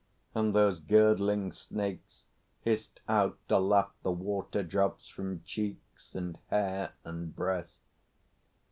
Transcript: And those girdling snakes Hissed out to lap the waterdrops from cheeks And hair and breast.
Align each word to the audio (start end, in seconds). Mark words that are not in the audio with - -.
And 0.33 0.55
those 0.55 0.79
girdling 0.79 1.51
snakes 1.51 2.25
Hissed 2.61 3.01
out 3.07 3.37
to 3.49 3.59
lap 3.59 3.91
the 4.01 4.09
waterdrops 4.11 5.07
from 5.07 5.43
cheeks 5.43 6.15
And 6.15 6.39
hair 6.49 6.95
and 7.05 7.35
breast. 7.35 7.77